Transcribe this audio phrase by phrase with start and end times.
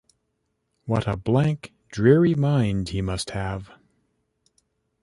[0.85, 3.69] What a blank, dreary mind he must have!